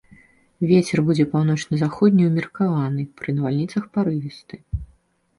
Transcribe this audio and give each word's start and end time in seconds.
Вецер 0.69 1.01
будзе 1.09 1.25
паўночна-заходні 1.33 2.23
ўмеркаваны, 2.29 3.05
пры 3.19 3.35
навальніцах 3.37 3.83
парывісты. 3.99 4.55